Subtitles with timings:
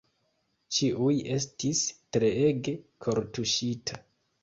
[0.77, 1.83] Ĉiuj estis
[2.19, 4.05] treege kortuŝitaj.